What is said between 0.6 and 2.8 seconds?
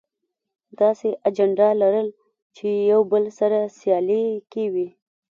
داسې اجنډا لرل چې